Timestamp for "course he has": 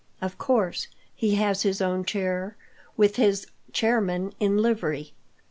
0.39-1.61